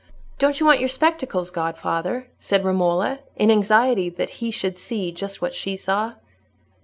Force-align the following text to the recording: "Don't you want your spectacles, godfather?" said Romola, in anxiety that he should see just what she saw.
"Don't 0.39 0.59
you 0.59 0.65
want 0.65 0.79
your 0.79 0.89
spectacles, 0.89 1.51
godfather?" 1.51 2.27
said 2.39 2.63
Romola, 2.65 3.19
in 3.35 3.51
anxiety 3.51 4.09
that 4.09 4.39
he 4.41 4.49
should 4.49 4.75
see 4.79 5.11
just 5.11 5.43
what 5.43 5.53
she 5.53 5.75
saw. 5.75 6.13